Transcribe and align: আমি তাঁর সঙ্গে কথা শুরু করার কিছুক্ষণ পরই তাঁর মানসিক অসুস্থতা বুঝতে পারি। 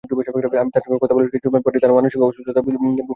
আমি 0.03 0.71
তাঁর 0.73 0.83
সঙ্গে 0.85 0.99
কথা 1.01 1.13
শুরু 1.13 1.19
করার 1.19 1.33
কিছুক্ষণ 1.33 1.61
পরই 1.61 1.79
তাঁর 1.79 1.95
মানসিক 1.97 2.19
অসুস্থতা 2.21 2.61
বুঝতে 2.61 2.79
পারি। 2.79 3.01